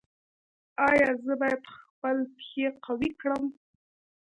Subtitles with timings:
[0.87, 3.43] ایا زه باید خپل پښې قوي کړم؟